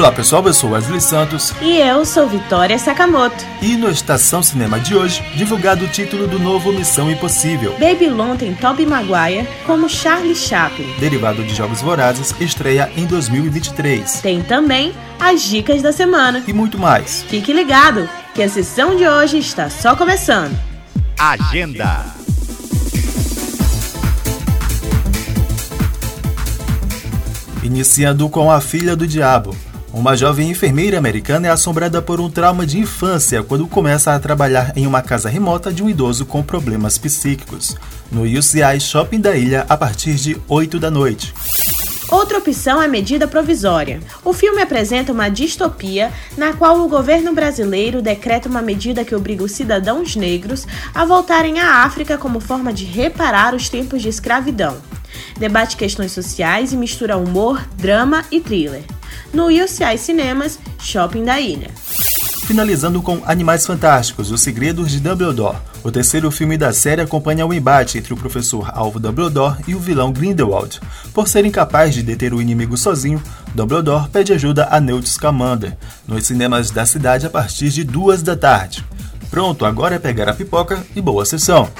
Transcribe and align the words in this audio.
Olá 0.00 0.10
pessoal, 0.10 0.42
eu 0.46 0.54
sou 0.54 0.70
Wesley 0.70 0.98
Santos 0.98 1.52
E 1.60 1.76
eu 1.76 2.06
sou 2.06 2.26
Vitória 2.26 2.78
Sakamoto. 2.78 3.44
e 3.60 3.76
no 3.76 3.90
Estação 3.90 4.42
Cinema 4.42 4.80
de 4.80 4.96
hoje, 4.96 5.22
divulgado 5.36 5.84
o 5.84 5.88
título 5.88 6.26
do 6.26 6.38
novo 6.38 6.72
Missão 6.72 7.10
Impossível. 7.10 7.76
Babylon 7.78 8.34
tem 8.34 8.54
Tobey 8.54 8.86
Maguire 8.86 9.46
como 9.66 9.90
Charlie 9.90 10.34
Chaplin. 10.34 10.90
Derivado 10.98 11.44
de 11.44 11.54
Jogos 11.54 11.82
Vorazes, 11.82 12.34
estreia 12.40 12.90
em 12.96 13.04
2023. 13.04 14.22
Tem 14.22 14.40
também 14.40 14.94
as 15.20 15.42
dicas 15.42 15.82
da 15.82 15.92
semana. 15.92 16.42
E 16.48 16.52
muito 16.54 16.78
mais. 16.78 17.22
Fique 17.28 17.52
ligado, 17.52 18.08
que 18.34 18.42
a 18.42 18.48
sessão 18.48 18.96
de 18.96 19.06
hoje 19.06 19.36
está 19.36 19.68
só 19.68 19.94
começando. 19.94 20.58
Agenda. 21.18 22.06
Iniciando 27.62 28.30
com 28.30 28.50
A 28.50 28.62
Filha 28.62 28.96
do 28.96 29.06
Diabo. 29.06 29.54
Uma 30.00 30.16
jovem 30.16 30.48
enfermeira 30.48 30.96
americana 30.96 31.48
é 31.48 31.50
assombrada 31.50 32.00
por 32.00 32.22
um 32.22 32.30
trauma 32.30 32.66
de 32.66 32.78
infância 32.78 33.42
quando 33.42 33.68
começa 33.68 34.14
a 34.14 34.18
trabalhar 34.18 34.72
em 34.74 34.86
uma 34.86 35.02
casa 35.02 35.28
remota 35.28 35.70
de 35.70 35.82
um 35.82 35.90
idoso 35.90 36.24
com 36.24 36.42
problemas 36.42 36.96
psíquicos. 36.96 37.76
No 38.10 38.22
UCI 38.22 38.80
Shopping 38.80 39.20
da 39.20 39.36
Ilha, 39.36 39.66
a 39.68 39.76
partir 39.76 40.14
de 40.14 40.40
8 40.48 40.80
da 40.80 40.90
noite. 40.90 41.34
Outra 42.10 42.38
opção 42.38 42.80
é 42.80 42.88
medida 42.88 43.28
provisória. 43.28 44.00
O 44.24 44.32
filme 44.32 44.62
apresenta 44.62 45.12
uma 45.12 45.28
distopia 45.28 46.10
na 46.34 46.54
qual 46.54 46.80
o 46.80 46.88
governo 46.88 47.34
brasileiro 47.34 48.00
decreta 48.00 48.48
uma 48.48 48.62
medida 48.62 49.04
que 49.04 49.14
obriga 49.14 49.44
os 49.44 49.52
cidadãos 49.52 50.16
negros 50.16 50.66
a 50.94 51.04
voltarem 51.04 51.60
à 51.60 51.84
África 51.84 52.16
como 52.16 52.40
forma 52.40 52.72
de 52.72 52.86
reparar 52.86 53.54
os 53.54 53.68
tempos 53.68 54.00
de 54.00 54.08
escravidão. 54.08 54.78
Debate 55.38 55.76
questões 55.76 56.12
sociais 56.12 56.72
e 56.72 56.76
mistura 56.78 57.18
humor, 57.18 57.62
drama 57.76 58.24
e 58.32 58.40
thriller. 58.40 58.82
No 59.32 59.46
UCI 59.46 59.96
Cinemas, 59.96 60.58
Shopping 60.80 61.24
da 61.24 61.40
Ilha. 61.40 61.70
Finalizando 62.46 63.00
com 63.00 63.22
Animais 63.24 63.64
Fantásticos, 63.64 64.32
Os 64.32 64.40
Segredos 64.40 64.90
de 64.90 64.98
Dumbledore. 64.98 65.56
O 65.84 65.90
terceiro 65.90 66.30
filme 66.32 66.58
da 66.58 66.72
série 66.72 67.00
acompanha 67.00 67.46
o 67.46 67.54
embate 67.54 67.96
entre 67.96 68.12
o 68.12 68.16
professor 68.16 68.68
Alvo 68.74 68.98
Dumbledore 68.98 69.56
e 69.68 69.74
o 69.74 69.78
vilão 69.78 70.12
Grindelwald. 70.12 70.80
Por 71.14 71.28
ser 71.28 71.44
incapaz 71.44 71.94
de 71.94 72.02
deter 72.02 72.34
o 72.34 72.42
inimigo 72.42 72.76
sozinho, 72.76 73.22
Dumbledore 73.54 74.08
pede 74.08 74.32
ajuda 74.32 74.66
a 74.68 74.80
Newt 74.80 75.08
Scamander, 75.08 75.76
nos 76.08 76.26
cinemas 76.26 76.72
da 76.72 76.84
cidade 76.84 77.24
a 77.24 77.30
partir 77.30 77.68
de 77.70 77.84
duas 77.84 78.20
da 78.20 78.36
tarde. 78.36 78.84
Pronto, 79.30 79.64
agora 79.64 79.94
é 79.94 79.98
pegar 80.00 80.28
a 80.28 80.34
pipoca 80.34 80.84
e 80.96 81.00
boa 81.00 81.24
sessão. 81.24 81.70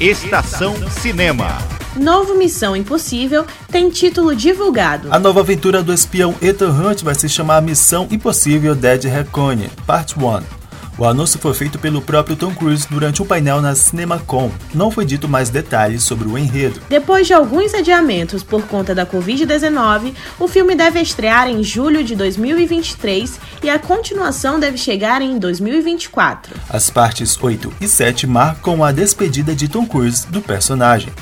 Estação 0.00 0.74
Cinema. 0.90 1.58
Novo 1.96 2.34
Missão 2.34 2.74
Impossível 2.74 3.44
tem 3.70 3.90
título 3.90 4.34
divulgado. 4.34 5.08
A 5.10 5.18
nova 5.18 5.40
aventura 5.40 5.82
do 5.82 5.92
espião 5.92 6.34
Ethan 6.40 6.70
Hunt 6.70 7.02
vai 7.02 7.14
se 7.14 7.28
chamar 7.28 7.60
Missão 7.60 8.08
Impossível 8.10 8.74
Dead 8.74 9.04
Reckoning, 9.04 9.68
Part 9.86 10.18
1. 10.18 10.62
O 10.98 11.04
anúncio 11.04 11.38
foi 11.38 11.52
feito 11.52 11.78
pelo 11.78 12.00
próprio 12.00 12.36
Tom 12.36 12.54
Cruise 12.54 12.86
durante 12.88 13.22
um 13.22 13.26
painel 13.26 13.60
na 13.60 13.74
CinemaCon. 13.74 14.50
Não 14.74 14.90
foi 14.90 15.04
dito 15.04 15.28
mais 15.28 15.50
detalhes 15.50 16.02
sobre 16.02 16.28
o 16.28 16.36
enredo. 16.38 16.80
Depois 16.88 17.26
de 17.26 17.34
alguns 17.34 17.74
adiamentos 17.74 18.42
por 18.42 18.62
conta 18.66 18.94
da 18.94 19.06
Covid-19, 19.06 20.14
o 20.38 20.48
filme 20.48 20.74
deve 20.74 21.00
estrear 21.00 21.48
em 21.48 21.62
julho 21.62 22.04
de 22.04 22.14
2023 22.14 23.38
e 23.62 23.70
a 23.70 23.78
continuação 23.78 24.60
deve 24.60 24.78
chegar 24.78 25.20
em 25.22 25.38
2024. 25.38 26.54
As 26.68 26.88
partes 26.88 27.38
8 27.42 27.72
e 27.80 27.88
7 27.88 28.26
marcam 28.26 28.84
a 28.84 28.92
despedida 28.92 29.54
de 29.54 29.68
Tom 29.68 29.86
Cruise 29.86 30.26
do 30.28 30.40
personagem. 30.40 31.12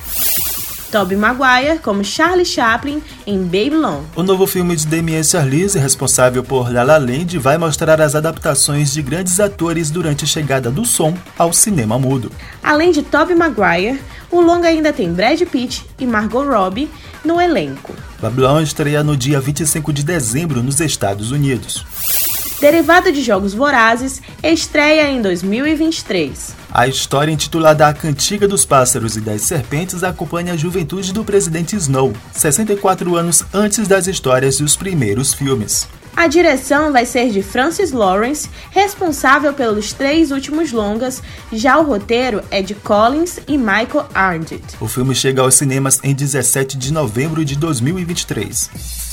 Tobey 0.90 1.16
Maguire 1.16 1.78
como 1.78 2.04
Charlie 2.04 2.44
Chaplin 2.44 3.02
em 3.26 3.42
Babylon. 3.42 4.02
O 4.16 4.22
novo 4.22 4.46
filme 4.46 4.74
de 4.74 4.86
Damien 4.86 5.22
Charlize, 5.22 5.78
responsável 5.78 6.42
por 6.42 6.72
La 6.72 6.82
La 6.82 6.98
Land, 6.98 7.38
vai 7.38 7.56
mostrar 7.56 8.00
as 8.00 8.14
adaptações 8.14 8.92
de 8.92 9.00
grandes 9.00 9.38
atores 9.38 9.90
durante 9.90 10.24
a 10.24 10.26
chegada 10.26 10.70
do 10.70 10.84
som 10.84 11.14
ao 11.38 11.52
cinema 11.52 11.98
mudo. 11.98 12.32
Além 12.62 12.90
de 12.90 13.02
Tobey 13.02 13.36
Maguire, 13.36 14.00
o 14.30 14.40
longa 14.40 14.68
ainda 14.68 14.92
tem 14.92 15.12
Brad 15.12 15.40
Pitt 15.42 15.84
e 15.98 16.06
Margot 16.06 16.44
Robbie 16.44 16.90
no 17.24 17.40
elenco. 17.40 17.94
Babylon 18.20 18.60
estreia 18.60 19.02
no 19.02 19.16
dia 19.16 19.40
25 19.40 19.92
de 19.92 20.02
dezembro 20.02 20.62
nos 20.62 20.80
Estados 20.80 21.30
Unidos. 21.30 21.84
Derivado 22.60 23.10
de 23.10 23.22
Jogos 23.22 23.54
Vorazes, 23.54 24.20
estreia 24.42 25.10
em 25.10 25.22
2023. 25.22 26.54
A 26.70 26.86
história 26.86 27.32
intitulada 27.32 27.88
A 27.88 27.94
Cantiga 27.94 28.46
dos 28.46 28.66
Pássaros 28.66 29.16
e 29.16 29.20
das 29.22 29.40
Serpentes 29.40 30.04
acompanha 30.04 30.52
a 30.52 30.56
juventude 30.58 31.10
do 31.10 31.24
presidente 31.24 31.74
Snow, 31.74 32.12
64 32.32 33.16
anos 33.16 33.42
antes 33.54 33.88
das 33.88 34.06
histórias 34.06 34.58
dos 34.58 34.76
primeiros 34.76 35.32
filmes. 35.32 35.88
A 36.14 36.26
direção 36.26 36.92
vai 36.92 37.06
ser 37.06 37.30
de 37.30 37.42
Francis 37.42 37.92
Lawrence, 37.92 38.50
responsável 38.70 39.54
pelos 39.54 39.94
três 39.94 40.30
últimos 40.30 40.70
longas, 40.70 41.22
já 41.50 41.78
o 41.78 41.82
roteiro 41.82 42.42
é 42.50 42.60
de 42.60 42.74
Collins 42.74 43.38
e 43.48 43.56
Michael 43.56 44.06
Arndt. 44.12 44.62
O 44.78 44.86
filme 44.86 45.14
chega 45.14 45.40
aos 45.40 45.54
cinemas 45.54 45.98
em 46.04 46.14
17 46.14 46.76
de 46.76 46.92
novembro 46.92 47.42
de 47.42 47.56
2023. 47.56 49.09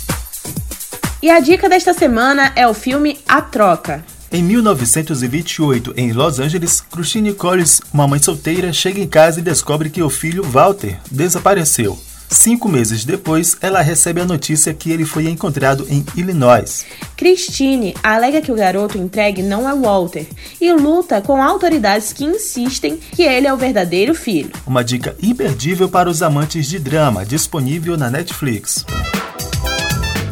E 1.19 1.31
a 1.31 1.39
dica 1.39 1.67
desta 1.67 1.95
semana 1.95 2.51
é 2.55 2.67
o 2.67 2.75
filme 2.75 3.17
A 3.27 3.41
Troca. 3.41 4.05
Em 4.31 4.43
1928, 4.43 5.93
em 5.97 6.11
Los 6.11 6.39
Angeles, 6.39 6.79
Christine 6.79 7.33
Collins, 7.33 7.81
uma 7.91 8.07
mãe 8.07 8.21
solteira, 8.21 8.71
chega 8.71 8.99
em 8.99 9.07
casa 9.07 9.39
e 9.39 9.43
descobre 9.43 9.89
que 9.89 10.03
o 10.03 10.11
filho 10.11 10.43
Walter 10.43 10.99
desapareceu. 11.09 11.97
Cinco 12.29 12.69
meses 12.69 13.03
depois, 13.03 13.57
ela 13.61 13.81
recebe 13.81 14.21
a 14.21 14.25
notícia 14.25 14.73
que 14.75 14.91
ele 14.91 15.05
foi 15.05 15.27
encontrado 15.27 15.87
em 15.89 16.05
Illinois. 16.15 16.85
Christine 17.15 17.95
alega 18.03 18.41
que 18.41 18.51
o 18.51 18.55
garoto 18.55 18.97
entregue 18.97 19.41
não 19.41 19.67
é 19.67 19.73
Walter 19.73 20.27
e 20.61 20.71
luta 20.73 21.19
com 21.19 21.41
autoridades 21.41 22.13
que 22.13 22.25
insistem 22.25 22.97
que 22.97 23.23
ele 23.23 23.47
é 23.47 23.53
o 23.53 23.57
verdadeiro 23.57 24.13
filho. 24.13 24.51
Uma 24.67 24.83
dica 24.83 25.15
imperdível 25.23 25.89
para 25.89 26.09
os 26.09 26.21
amantes 26.21 26.67
de 26.67 26.77
drama, 26.77 27.25
disponível 27.25 27.97
na 27.97 28.11
Netflix. 28.11 28.85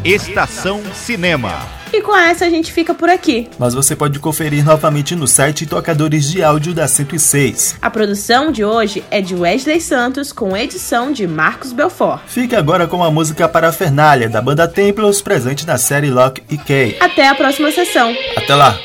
Estação 0.06 0.84
Cinema. 0.94 1.68
E 1.92 2.00
com 2.00 2.16
essa 2.16 2.46
a 2.46 2.50
gente 2.50 2.72
fica 2.72 2.94
por 2.94 3.10
aqui. 3.10 3.50
Mas 3.58 3.74
você 3.74 3.96
pode 3.96 4.20
conferir 4.20 4.64
novamente 4.64 5.16
no 5.16 5.28
site 5.28 5.64
e 5.64 5.66
tocadores 5.66 6.30
de 6.30 6.44
áudio 6.44 6.76
da 6.76 6.88
106. 6.88 7.78
A 7.82 7.90
produção 7.90 8.52
de 8.52 8.64
hoje 8.64 9.04
é 9.10 9.20
de 9.20 9.34
Wesley 9.34 9.82
Santos 9.82 10.32
com 10.32 10.56
edição 10.56 11.12
de 11.12 11.26
Marcos 11.26 11.74
Belfort. 11.74 12.22
Fique 12.28 12.56
agora 12.56 12.86
com 12.86 13.04
a 13.04 13.10
música 13.10 13.50
Parafernália 13.50 14.30
da 14.30 14.44
banda 14.44 14.68
Templos 14.68 15.24
presente 15.24 15.66
na 15.66 15.80
série 15.80 16.12
Lock 16.12 16.40
e 16.52 16.58
Key. 16.60 16.98
Até 17.00 17.28
a 17.28 17.34
próxima 17.34 17.72
sessão. 17.72 18.16
Até 18.38 18.54
lá! 18.54 18.78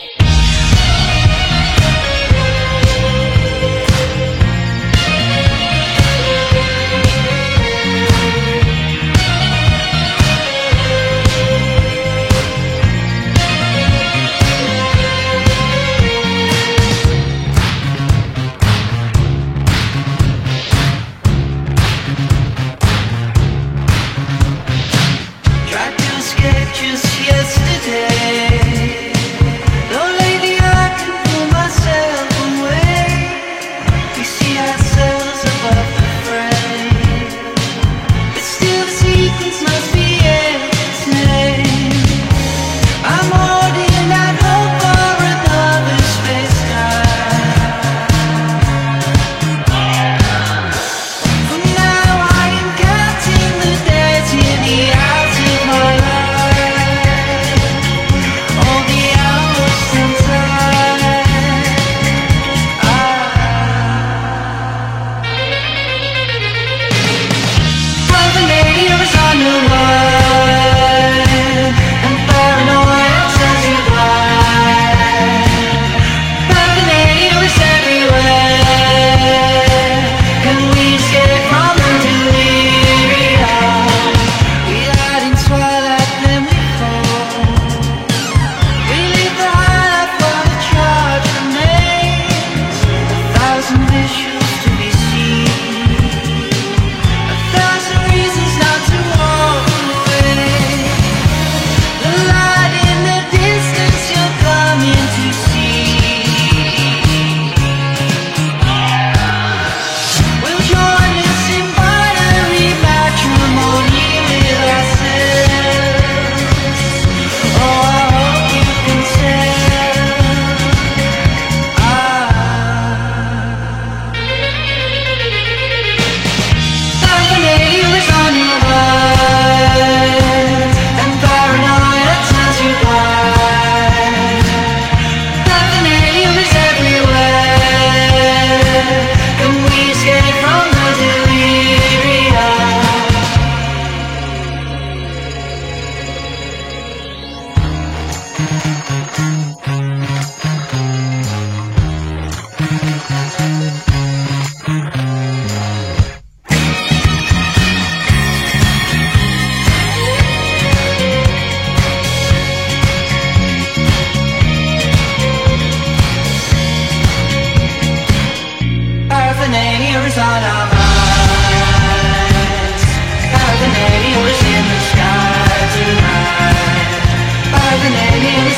resonating 177.83 178.50